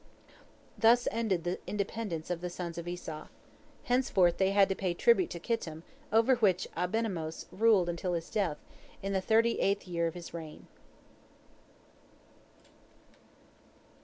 Thus 0.79 1.07
ended 1.11 1.43
the 1.43 1.59
independence 1.67 2.31
of 2.31 2.41
the 2.41 2.49
sons 2.49 2.79
of 2.79 2.87
Esau. 2.87 3.27
Henceforth 3.83 4.37
they 4.37 4.49
had 4.49 4.67
to 4.69 4.75
pay 4.75 4.95
tribute 4.95 5.29
to 5.29 5.39
Kittim, 5.39 5.83
over 6.11 6.37
which 6.37 6.67
Abimenos 6.75 7.45
ruled 7.51 7.87
until 7.87 8.13
his 8.13 8.31
death, 8.31 8.57
in 9.03 9.13
the 9.13 9.21
thirty 9.21 9.59
eighth 9.59 9.87
year 9.87 10.07
of 10.07 10.15
his 10.15 10.33
reign. 10.33 10.65